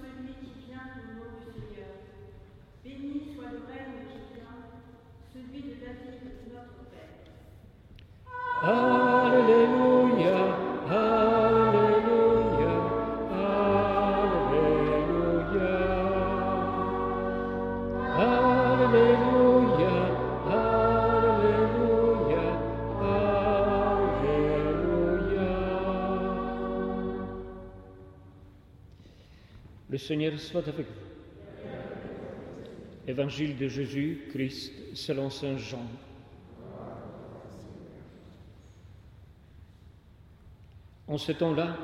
celui 0.00 0.34
qui 0.34 0.66
vient 0.66 0.86
au 0.96 1.14
nom 1.18 1.30
du 1.38 1.50
Seigneur. 1.52 1.92
Béni 2.84 3.34
soit 3.34 3.50
le 3.50 3.60
règne 3.66 4.06
qui 4.08 4.20
vient, 4.34 4.58
celui 5.32 5.60
de 5.62 5.74
David, 5.80 6.22
notre 6.52 6.82
Père. 6.90 7.14
Alléluia, 8.62 9.07
Le 29.98 30.04
Seigneur 30.04 30.38
soit 30.38 30.68
avec 30.68 30.86
vous. 30.86 31.70
Évangile 33.08 33.56
de 33.56 33.66
Jésus-Christ 33.66 34.94
selon 34.94 35.28
Saint 35.28 35.58
Jean. 35.58 35.84
En 41.08 41.18
ce 41.18 41.32
temps-là, 41.32 41.76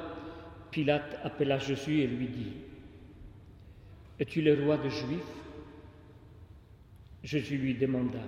Pilate 0.71 1.19
appela 1.25 1.59
Jésus 1.59 2.03
et 2.03 2.07
lui 2.07 2.29
dit, 2.29 2.53
Es-tu 4.21 4.43
le 4.43 4.63
roi 4.63 4.77
des 4.77 4.91
Juifs? 4.91 5.35
Jésus 7.25 7.59
lui 7.59 7.75
demanda, 7.75 8.23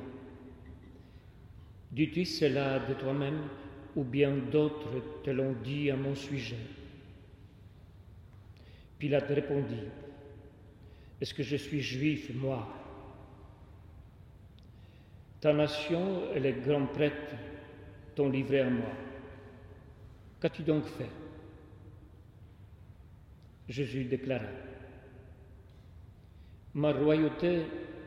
Dis-tu 1.92 2.24
cela 2.24 2.80
de 2.80 2.94
toi-même 2.94 3.38
ou 3.94 4.02
bien 4.02 4.36
d'autres 4.50 5.22
te 5.22 5.30
l'ont 5.30 5.54
dit 5.62 5.92
à 5.92 5.96
mon 5.96 6.16
sujet? 6.16 6.75
Pilate 8.98 9.28
répondit, 9.28 9.84
Est-ce 11.20 11.34
que 11.34 11.42
je 11.42 11.56
suis 11.56 11.80
juif, 11.80 12.30
moi? 12.34 12.66
Ta 15.40 15.52
nation 15.52 16.32
et 16.34 16.40
les 16.40 16.54
grands 16.54 16.86
prêtres 16.86 17.34
t'ont 18.14 18.30
livré 18.30 18.60
à 18.60 18.70
moi. 18.70 18.90
Qu'as-tu 20.40 20.62
donc 20.62 20.86
fait? 20.86 21.10
Jésus 23.68 24.04
déclara, 24.04 24.46
Ma 26.74 26.92
royauté 26.92 27.62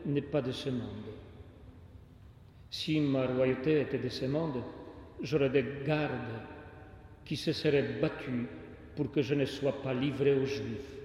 n'est 0.05 0.21
pas 0.21 0.41
de 0.41 0.51
ce 0.51 0.69
monde. 0.69 1.05
Si 2.69 2.99
ma 2.99 3.25
royauté 3.25 3.81
était 3.81 3.97
de 3.97 4.09
ce 4.09 4.25
monde, 4.25 4.63
j'aurais 5.21 5.49
des 5.49 5.65
gardes 5.85 6.41
qui 7.25 7.35
se 7.35 7.51
seraient 7.51 7.99
battus 7.99 8.45
pour 8.99 9.09
que 9.13 9.21
je 9.21 9.33
ne 9.33 9.45
sois 9.45 9.81
pas 9.81 9.93
livré 9.93 10.37
aux 10.37 10.45
Juifs. 10.45 10.97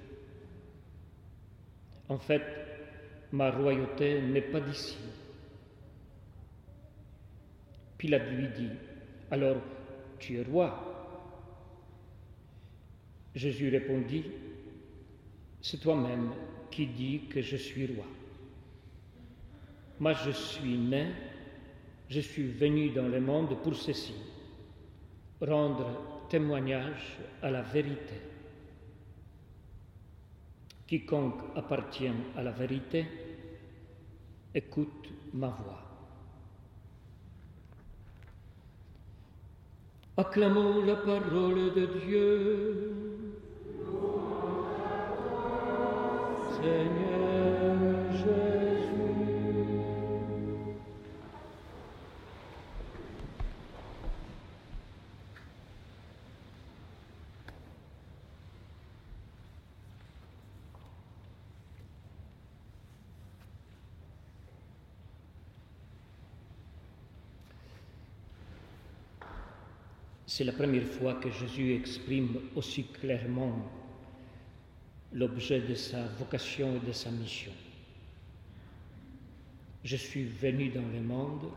En 2.09 2.19
fait, 2.19 2.43
ma 3.31 3.53
royauté 3.53 4.21
n'est 4.21 4.41
pas 4.41 4.59
d'ici. 4.59 4.97
Pilate 7.97 8.33
lui 8.33 8.49
dit, 8.49 8.71
Alors, 9.31 9.59
tu 10.19 10.41
es 10.41 10.43
roi? 10.43 10.75
Jésus 13.33 13.69
répondit, 13.69 14.25
C'est 15.63 15.79
toi-même 15.79 16.33
qui 16.73 16.89
dis 16.89 17.21
que 17.31 17.43
je 17.43 17.57
suis 17.57 17.87
roi. 17.95 18.07
Moi 20.01 20.15
je 20.15 20.33
suis 20.33 20.79
né, 20.79 21.13
je 22.09 22.19
suis 22.19 22.49
venu 22.49 22.91
dans 22.91 23.07
le 23.07 23.21
monde 23.21 23.57
pour 23.63 23.77
ceci, 23.77 24.15
rendre 25.41 26.14
témoignage 26.29 27.19
à 27.43 27.51
la 27.51 27.63
vérité. 27.63 28.21
Quiconque 30.87 31.41
appartient 31.57 32.13
à 32.37 32.43
la 32.43 32.51
vérité, 32.51 33.07
écoute 34.55 35.09
ma 35.33 35.49
voix. 35.49 35.83
Acclamons 40.17 40.85
la 40.85 40.97
parole 40.97 41.75
de 41.75 41.87
Dieu. 42.07 42.93
Seigneur. 46.53 47.15
C'est 70.37 70.43
la 70.43 70.51
première 70.53 70.83
fois 70.89 71.15
que 71.15 71.31
Jésus 71.31 71.75
exprime 71.77 72.41
aussi 72.57 72.83
clairement 72.87 73.55
l'objet 75.13 75.61
de 75.61 75.77
sa 75.77 76.09
vocation 76.09 76.75
et 76.75 76.85
de 76.85 76.91
sa 76.91 77.13
mission. 77.13 77.53
Je 79.85 79.95
suis 79.95 80.25
venu 80.25 80.71
dans 80.71 80.89
le 80.93 81.01
monde 81.03 81.53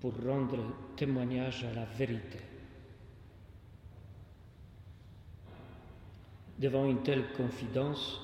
pour 0.00 0.12
rendre 0.26 0.58
témoignage 0.96 1.62
à 1.62 1.72
la 1.72 1.84
vérité. 1.84 2.40
Devant 6.58 6.86
une 6.86 7.04
telle 7.04 7.28
confidence, 7.36 8.20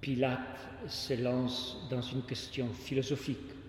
Pilate 0.00 0.66
se 0.88 1.12
lance 1.22 1.76
dans 1.90 2.00
une 2.00 2.22
question 2.22 2.68
philosophique. 2.72 3.59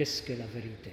Qu'est-ce 0.00 0.22
que 0.22 0.32
la 0.32 0.46
vérité? 0.46 0.92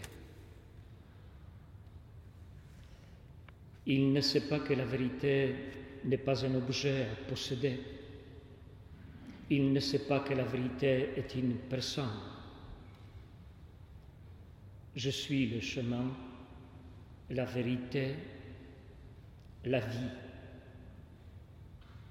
Il 3.85 4.11
ne 4.11 4.19
sait 4.19 4.49
pas 4.49 4.59
que 4.59 4.73
la 4.73 4.83
vérité 4.83 5.55
n'est 6.03 6.17
pas 6.17 6.43
un 6.43 6.53
objet 6.55 7.03
à 7.03 7.29
posséder. 7.29 7.79
Il 9.49 9.71
ne 9.71 9.79
sait 9.79 10.05
pas 10.05 10.19
que 10.19 10.33
la 10.33 10.43
vérité 10.43 11.11
est 11.15 11.35
une 11.35 11.55
personne. 11.55 12.19
Je 14.93 15.09
suis 15.09 15.51
le 15.51 15.61
chemin, 15.61 16.11
la 17.29 17.45
vérité, 17.45 18.13
la 19.63 19.79
vie, 19.79 20.11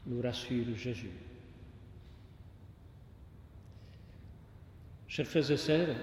nous 0.07 0.23
rassure 0.23 0.75
Jésus. 0.75 1.11
Chers 5.09 5.27
frères 5.27 5.51
et 5.51 5.57
sœurs, 5.59 5.97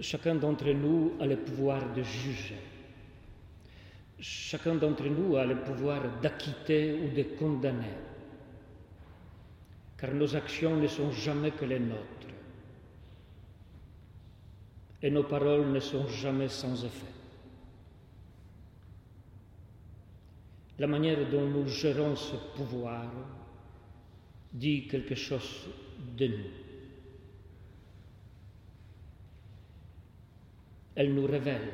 chacun 0.00 0.34
d'entre 0.34 0.70
nous 0.70 1.12
a 1.20 1.26
le 1.26 1.36
pouvoir 1.36 1.92
de 1.92 2.02
juger. 2.02 2.58
Chacun 4.18 4.76
d'entre 4.76 5.04
nous 5.04 5.36
a 5.36 5.44
le 5.44 5.56
pouvoir 5.60 6.20
d'acquitter 6.20 6.94
ou 6.94 7.14
de 7.14 7.22
condamner, 7.38 7.94
car 9.98 10.14
nos 10.14 10.34
actions 10.34 10.76
ne 10.76 10.86
sont 10.86 11.10
jamais 11.10 11.50
que 11.50 11.64
les 11.64 11.80
nôtres, 11.80 12.28
et 15.02 15.10
nos 15.10 15.24
paroles 15.24 15.70
ne 15.70 15.80
sont 15.80 16.06
jamais 16.08 16.48
sans 16.48 16.84
effet. 16.84 17.12
La 20.78 20.86
manière 20.86 21.28
dont 21.30 21.46
nous 21.46 21.68
gérons 21.68 22.16
ce 22.16 22.36
pouvoir 22.56 23.06
dit 24.52 24.86
quelque 24.88 25.14
chose 25.14 25.68
de 26.16 26.26
nous. 26.28 26.63
Elle 30.94 31.14
nous 31.14 31.26
révèle 31.26 31.72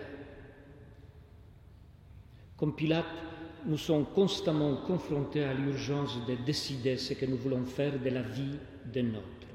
comme 2.61 2.77
Pilate, 2.77 3.07
nous 3.65 3.79
sommes 3.79 4.05
constamment 4.05 4.77
confrontés 4.77 5.45
à 5.45 5.55
l'urgence 5.55 6.19
de 6.27 6.35
décider 6.45 6.99
ce 6.99 7.15
que 7.15 7.25
nous 7.25 7.39
voulons 7.39 7.65
faire 7.65 7.99
de 7.99 8.11
la 8.11 8.21
vie 8.21 8.59
de 8.93 9.01
notre. 9.01 9.47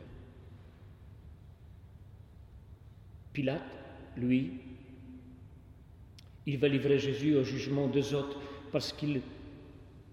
Pilate, 3.32 3.62
lui, 4.18 4.54
il 6.48 6.58
va 6.58 6.68
livrer 6.68 6.98
Jésus 6.98 7.36
au 7.36 7.44
jugement 7.44 7.88
des 7.88 8.16
autres 8.16 8.40
parce 8.72 8.92
qu'il 8.92 9.22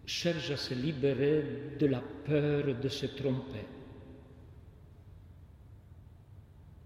cherche 0.04 0.50
à 0.50 0.58
se 0.58 0.74
libérer 0.74 1.76
de 1.80 1.86
la 1.86 2.02
peur 2.26 2.78
de 2.78 2.88
se 2.90 3.06
tromper. 3.06 3.64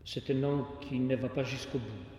C'est 0.04 0.30
un 0.30 0.40
homme 0.44 0.66
qui 0.80 1.00
ne 1.00 1.16
va 1.16 1.30
pas 1.30 1.42
jusqu'au 1.42 1.78
bout. 1.78 2.15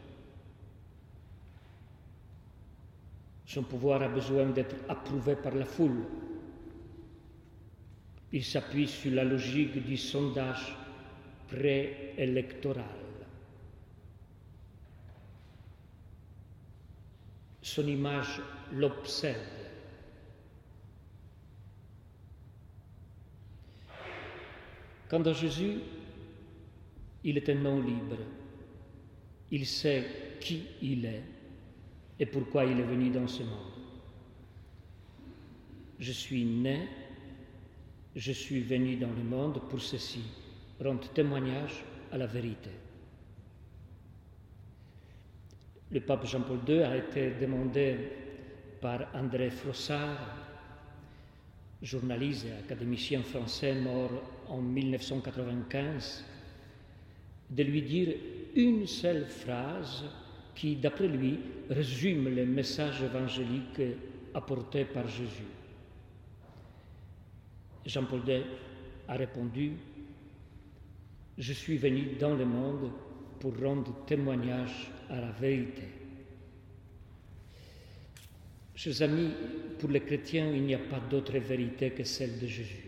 Son 3.48 3.64
pouvoir 3.64 4.02
a 4.02 4.10
besoin 4.10 4.48
d'être 4.48 4.76
approuvé 4.90 5.38
par 5.38 5.56
la 5.56 5.64
foule. 5.64 6.04
Il 8.34 8.44
s'appuie 8.44 8.90
sur 8.90 9.14
la 9.14 9.24
logique 9.24 9.86
du 9.86 9.96
sondage 9.96 10.76
préélectoral. 11.48 12.84
Son 17.62 17.88
image 17.88 18.42
l'observe. 18.74 19.38
Quant 25.08 25.24
à 25.24 25.32
Jésus, 25.32 25.80
il 27.24 27.38
est 27.38 27.48
un 27.48 27.56
nom 27.56 27.82
libre. 27.82 28.18
Il 29.52 29.66
sait 29.66 30.38
qui 30.42 30.64
il 30.82 31.06
est 31.06 31.37
et 32.20 32.26
pourquoi 32.26 32.66
il 32.66 32.80
est 32.80 32.84
venu 32.84 33.10
dans 33.10 33.28
ce 33.28 33.44
monde? 33.44 33.74
Je 36.00 36.12
suis 36.12 36.46
né, 36.46 36.88
je 38.16 38.32
suis 38.32 38.62
venu 38.62 38.96
dans 38.96 39.12
le 39.12 39.24
monde 39.24 39.62
pour 39.70 39.82
ceci, 39.82 40.24
rendre 40.84 41.08
témoignage 41.10 41.84
à 42.12 42.18
la 42.18 42.28
vérité. 42.28 42.72
Le 45.92 46.02
pape 46.02 46.26
Jean-Paul 46.26 46.60
II 46.68 46.82
a 46.82 46.98
été 46.98 47.32
demandé 47.40 47.98
par 48.82 49.08
André 49.14 49.50
Frossard, 49.50 50.36
journaliste 51.82 52.46
et 52.46 52.64
académicien 52.64 53.24
français 53.24 53.74
mort 53.76 54.12
en 54.50 54.62
1995, 54.62 56.26
de 57.50 57.64
lui 57.64 57.82
dire 57.82 58.16
une 58.56 58.86
seule 58.86 59.26
phrase 59.26 60.04
qui, 60.58 60.76
d'après 60.76 61.08
lui, 61.08 61.40
résume 61.70 62.34
le 62.34 62.44
message 62.44 63.04
évangélique 63.04 63.80
apporté 64.34 64.86
par 64.86 65.08
Jésus. 65.08 65.46
Jean-Paul 67.86 68.22
II 68.28 68.42
a 69.08 69.14
répondu, 69.16 69.74
Je 71.38 71.54
suis 71.54 71.78
venu 71.78 72.16
dans 72.20 72.36
le 72.36 72.46
monde 72.46 72.92
pour 73.40 73.56
rendre 73.60 74.04
témoignage 74.08 74.90
à 75.12 75.22
la 75.22 75.30
vérité. 75.30 75.84
Chers 78.74 79.04
amis, 79.04 79.30
pour 79.78 79.92
les 79.92 80.02
chrétiens, 80.02 80.52
il 80.52 80.64
n'y 80.64 80.74
a 80.74 80.80
pas 80.80 81.00
d'autre 81.00 81.38
vérité 81.38 81.92
que 81.92 82.04
celle 82.04 82.40
de 82.40 82.48
Jésus. 82.48 82.88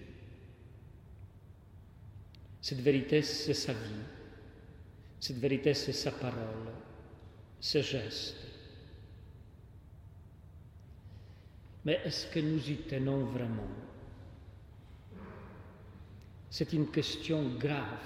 Cette 2.61 2.81
vérité, 2.81 3.21
c'est 3.21 3.53
sa 3.53 3.73
vie. 3.73 4.03
Cette 5.19 5.37
vérité, 5.37 5.75
c'est 5.75 5.93
sa 5.93 6.11
parole, 6.11 6.73
ses 7.59 7.81
gestes. 7.81 8.35
Mais 11.85 11.99
est-ce 12.05 12.27
que 12.27 12.39
nous 12.39 12.69
y 12.69 12.75
tenons 12.75 13.25
vraiment? 13.25 13.67
C'est 16.49 16.73
une 16.73 16.89
question 16.91 17.55
grave, 17.57 18.05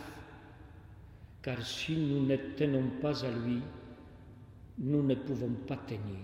car 1.41 1.65
si 1.65 1.95
nous 1.95 2.25
ne 2.25 2.35
tenons 2.55 2.89
pas 3.01 3.25
à 3.25 3.31
lui, 3.31 3.61
nous 4.77 5.03
ne 5.03 5.15
pouvons 5.15 5.53
pas 5.67 5.77
tenir. 5.77 6.19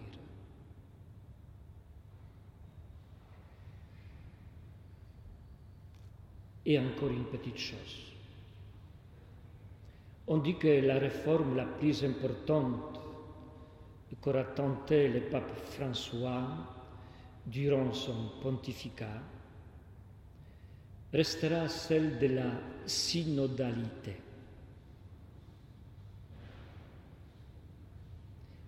Et 6.65 6.77
encore 6.77 7.09
une 7.09 7.25
petite 7.25 7.57
chose. 7.57 8.13
On 10.27 10.37
dit 10.37 10.57
que 10.57 10.67
la 10.85 10.99
réforme 10.99 11.55
la 11.55 11.65
plus 11.65 12.03
importante 12.03 12.98
qu'aura 14.15 14.43
tenté 14.43 15.07
le 15.07 15.21
pape 15.21 15.55
François 15.71 16.43
durant 17.45 17.93
son 17.93 18.31
pontificat 18.41 19.21
restera 21.11 21.67
celle 21.67 22.19
de 22.19 22.27
la 22.27 22.51
synodalité. 22.85 24.15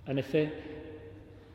En 0.08 0.18
effet, 0.18 0.52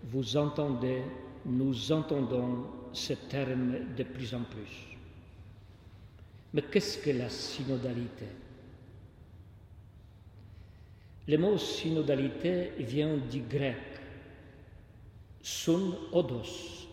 vous 0.05 0.37
entendez, 0.37 1.03
nous 1.45 1.93
entendons 1.93 2.67
ce 2.93 3.13
terme 3.15 3.95
de 3.97 4.03
plus 4.05 4.35
en 4.35 4.43
plus. 4.43 4.97
Mais 6.55 6.63
qu'est-ce 6.63 6.99
que 6.99 7.11
la 7.11 7.29
synodalité? 7.29 8.27
Le 11.29 11.39
mot 11.39 11.59
synodalité 11.59 12.73
vient 12.79 13.17
du 13.17 13.41
grec 13.41 13.77
sun 15.43 15.95
odos, 16.13 16.87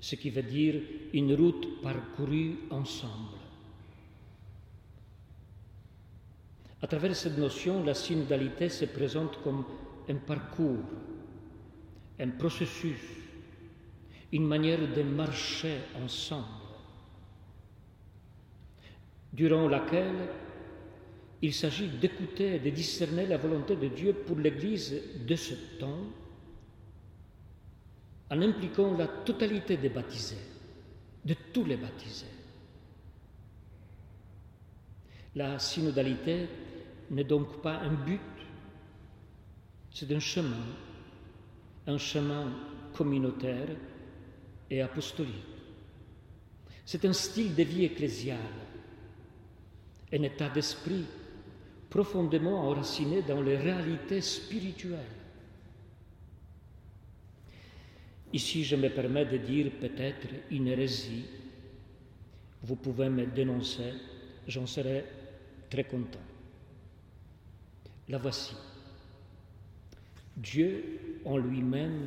ce 0.00 0.14
qui 0.14 0.30
veut 0.30 0.42
dire 0.42 0.80
une 1.12 1.34
route 1.34 1.82
parcourue 1.82 2.60
ensemble. 2.70 3.38
À 6.82 6.86
travers 6.86 7.14
cette 7.14 7.36
notion, 7.36 7.84
la 7.84 7.92
synodalité 7.92 8.70
se 8.70 8.86
présente 8.86 9.42
comme 9.42 9.64
un 10.08 10.16
parcours, 10.16 10.84
un 12.18 12.30
processus, 12.30 13.00
une 14.32 14.46
manière 14.46 14.80
de 14.94 15.02
marcher 15.02 15.76
ensemble, 16.02 16.46
durant 19.32 19.68
laquelle 19.68 20.28
il 21.42 21.54
s'agit 21.54 21.88
d'écouter 21.88 22.56
et 22.56 22.58
de 22.58 22.70
discerner 22.70 23.26
la 23.26 23.38
volonté 23.38 23.76
de 23.76 23.88
Dieu 23.88 24.12
pour 24.12 24.38
l'Église 24.38 24.94
de 25.26 25.36
ce 25.36 25.54
temps, 25.78 26.04
en 28.30 28.42
impliquant 28.42 28.96
la 28.96 29.06
totalité 29.06 29.76
des 29.76 29.88
baptisés, 29.88 30.36
de 31.24 31.34
tous 31.52 31.64
les 31.64 31.76
baptisés. 31.76 32.26
La 35.34 35.58
synodalité 35.58 36.46
n'est 37.10 37.24
donc 37.24 37.62
pas 37.62 37.78
un 37.78 37.92
but, 37.92 38.20
c'est 39.92 40.12
un 40.12 40.20
chemin, 40.20 40.66
un 41.86 41.98
chemin 41.98 42.52
communautaire 42.92 43.68
et 44.70 44.82
apostolique. 44.82 45.34
C'est 46.84 47.04
un 47.04 47.12
style 47.12 47.54
de 47.54 47.62
vie 47.62 47.84
ecclésiale, 47.84 48.38
un 50.12 50.22
état 50.22 50.48
d'esprit 50.48 51.04
profondément 51.90 52.68
enraciné 52.68 53.22
dans 53.22 53.42
les 53.42 53.56
réalités 53.56 54.20
spirituelles. 54.20 55.16
Ici, 58.32 58.62
je 58.62 58.76
me 58.76 58.88
permets 58.88 59.26
de 59.26 59.38
dire 59.38 59.72
peut-être 59.80 60.28
une 60.52 60.68
hérésie. 60.68 61.24
Vous 62.62 62.76
pouvez 62.76 63.08
me 63.08 63.26
dénoncer, 63.26 63.92
j'en 64.46 64.66
serai 64.66 65.04
très 65.68 65.84
content. 65.84 66.20
La 68.08 68.18
voici. 68.18 68.54
Dieu 70.36 71.18
en 71.24 71.36
lui-même 71.36 72.06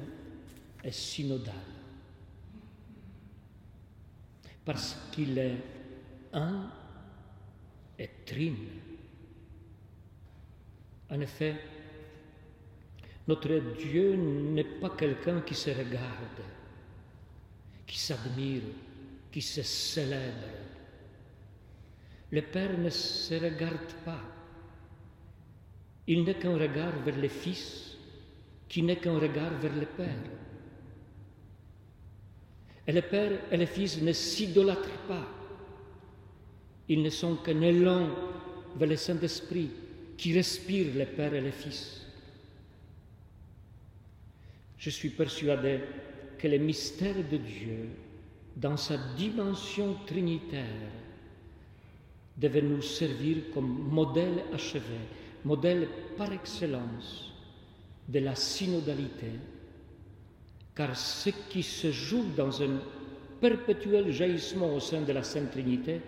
est 0.83 0.91
synodal. 0.91 1.53
Parce 4.63 4.97
qu'il 5.11 5.37
est 5.37 5.57
un 6.31 6.69
et 7.99 8.09
trine. 8.25 8.55
En 11.13 11.21
effet, 11.21 11.53
notre 13.27 13.59
Dieu 13.77 14.15
n'est 14.15 14.63
pas 14.63 14.89
quelqu'un 14.89 15.41
qui 15.41 15.53
se 15.53 15.69
regarde, 15.69 16.41
qui 17.85 17.99
s'admire, 17.99 18.63
qui 19.31 19.39
se 19.39 19.61
célèbre. 19.61 20.47
Le 22.31 22.41
Père 22.41 22.79
ne 22.79 22.89
se 22.89 23.35
regarde 23.35 23.93
pas. 24.03 24.21
Il 26.07 26.23
n'est 26.23 26.33
qu'un 26.33 26.57
regard 26.57 26.93
vers 27.05 27.17
le 27.17 27.27
Fils, 27.27 27.95
qui 28.67 28.81
n'est 28.81 28.97
qu'un 28.97 29.19
regard 29.19 29.53
vers 29.59 29.75
le 29.75 29.85
Père. 29.85 30.31
Et 32.87 32.91
le 32.91 33.03
Père 33.03 33.39
et 33.51 33.57
le 33.57 33.67
Fils 33.67 34.01
ne 34.01 34.13
s'idolâtrent 34.13 35.07
pas. 35.07 35.27
Ils 36.89 37.03
ne 37.03 37.09
sont 37.11 37.35
qu'un 37.35 37.61
élan 37.61 38.09
vers 38.75 38.89
le 38.89 38.95
Saint-Esprit 38.95 39.69
qui 40.17 40.33
respire 40.33 40.87
le 40.95 41.05
Père 41.05 41.33
et 41.33 41.41
le 41.41 41.51
Fils. 41.51 42.01
Je 44.77 44.89
suis 44.89 45.09
persuadé 45.09 45.79
que 46.37 46.47
le 46.47 46.57
mystère 46.57 47.15
de 47.15 47.37
Dieu, 47.37 47.89
dans 48.55 48.77
sa 48.77 48.97
dimension 49.15 49.95
trinitaire, 50.05 50.91
devait 52.37 52.61
nous 52.61 52.81
servir 52.81 53.37
comme 53.53 53.87
modèle 53.89 54.43
achevé, 54.53 54.99
modèle 55.45 55.87
par 56.17 56.33
excellence 56.33 57.31
de 58.07 58.19
la 58.19 58.35
synodalité, 58.35 59.31
car 60.75 60.97
ce 60.97 61.29
qui 61.49 61.63
se 61.63 61.91
joue 61.91 62.25
dans 62.35 62.61
un 62.61 62.79
perpétuel 63.39 64.11
jaillissement 64.11 64.73
au 64.73 64.79
sein 64.79 65.01
de 65.01 65.11
la 65.11 65.23
Sainte 65.23 65.51
Trinité 65.51 66.01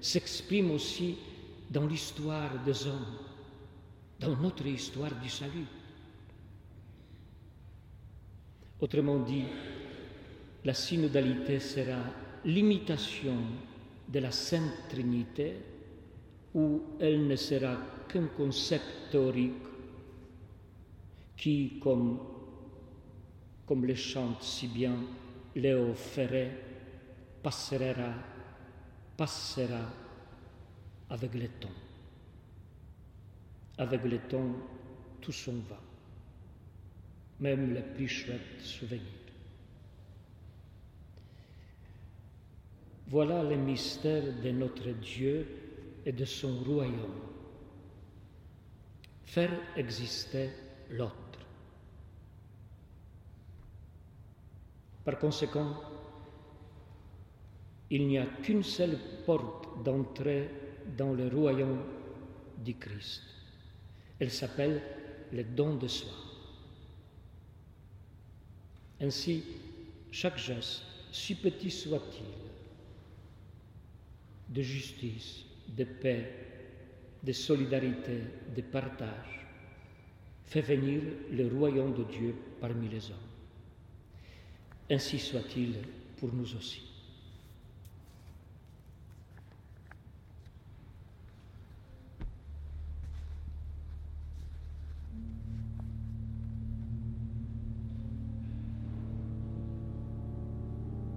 s'exprime 0.00 0.70
aussi 0.70 1.16
dans 1.70 1.86
l'histoire 1.86 2.50
des 2.64 2.86
hommes, 2.86 3.18
dans 4.22 4.36
notre 4.36 4.66
histoire 4.66 5.10
du 5.20 5.28
salut. 5.28 5.66
Autrement 8.80 9.18
dit, 9.18 9.44
la 10.64 10.74
synodalité 10.74 11.58
sera 11.58 11.98
l'imitation 12.44 13.36
de 14.08 14.18
la 14.20 14.30
Sainte 14.30 14.88
Trinité 14.88 15.56
où 16.54 16.82
elle 17.00 17.26
ne 17.26 17.36
sera 17.36 17.76
qu'un 18.08 18.26
concept 18.26 19.10
théorique 19.10 19.52
qui, 21.36 21.80
comme, 21.80 22.18
comme 23.66 23.84
le 23.84 23.94
chante 23.94 24.42
si 24.42 24.68
bien 24.68 24.96
Léo 25.56 25.94
Ferré, 25.94 26.50
passera, 27.42 28.14
passera 29.16 29.80
avec 31.10 31.34
le 31.34 31.48
temps. 31.48 31.91
Avec 33.78 34.04
le 34.04 34.18
temps, 34.18 34.54
tout 35.20 35.32
s'en 35.32 35.52
va, 35.68 35.80
même 37.40 37.74
les 37.74 37.82
plus 37.82 38.08
chouettes 38.08 38.60
souvenirs. 38.60 39.00
Voilà 43.08 43.42
le 43.42 43.56
mystère 43.56 44.22
de 44.42 44.50
notre 44.50 44.88
Dieu 44.90 45.46
et 46.04 46.12
de 46.12 46.24
son 46.24 46.62
royaume. 46.64 47.20
Faire 49.24 49.52
exister 49.76 50.50
l'autre. 50.90 51.16
Par 55.04 55.18
conséquent, 55.18 55.74
il 57.90 58.06
n'y 58.06 58.18
a 58.18 58.26
qu'une 58.42 58.62
seule 58.62 58.98
porte 59.26 59.82
d'entrée 59.84 60.48
dans 60.96 61.12
le 61.12 61.28
royaume 61.28 61.82
du 62.58 62.74
Christ. 62.76 63.41
Elle 64.22 64.30
s'appelle 64.30 64.80
le 65.32 65.42
don 65.42 65.74
de 65.74 65.88
soi. 65.88 66.12
Ainsi, 69.00 69.42
chaque 70.12 70.38
geste, 70.38 70.84
si 71.10 71.34
petit 71.34 71.72
soit-il, 71.72 72.22
de 74.54 74.62
justice, 74.62 75.40
de 75.76 75.82
paix, 75.82 76.32
de 77.20 77.32
solidarité, 77.32 78.20
de 78.54 78.62
partage, 78.62 79.44
fait 80.44 80.60
venir 80.60 81.02
le 81.32 81.48
royaume 81.48 81.96
de 81.96 82.04
Dieu 82.04 82.36
parmi 82.60 82.88
les 82.88 83.10
hommes. 83.10 83.16
Ainsi 84.88 85.18
soit-il 85.18 85.78
pour 86.18 86.32
nous 86.32 86.54
aussi. 86.54 86.91